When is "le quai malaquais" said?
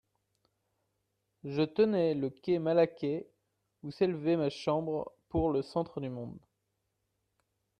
2.15-3.27